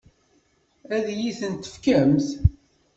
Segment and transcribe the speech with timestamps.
[0.95, 2.29] Ad iyi-tent-tefkemt?